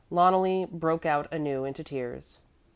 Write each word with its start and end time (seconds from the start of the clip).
Loneli 0.11 0.65
broke 0.67 1.05
out 1.05 1.31
anew 1.31 1.63
into 1.63 1.83
tears. 1.83 2.39